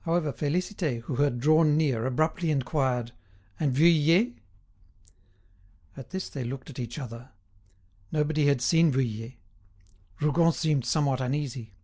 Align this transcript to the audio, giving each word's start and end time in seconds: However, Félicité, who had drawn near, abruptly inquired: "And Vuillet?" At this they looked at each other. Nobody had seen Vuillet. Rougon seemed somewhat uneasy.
However, 0.00 0.32
Félicité, 0.32 1.02
who 1.02 1.14
had 1.22 1.38
drawn 1.38 1.76
near, 1.76 2.04
abruptly 2.04 2.50
inquired: 2.50 3.12
"And 3.60 3.72
Vuillet?" 3.72 4.32
At 5.96 6.10
this 6.10 6.28
they 6.28 6.42
looked 6.42 6.70
at 6.70 6.80
each 6.80 6.98
other. 6.98 7.30
Nobody 8.10 8.46
had 8.48 8.60
seen 8.62 8.90
Vuillet. 8.90 9.34
Rougon 10.20 10.50
seemed 10.52 10.86
somewhat 10.86 11.20
uneasy. 11.20 11.74